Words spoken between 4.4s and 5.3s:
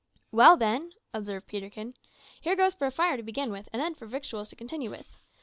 to continue with.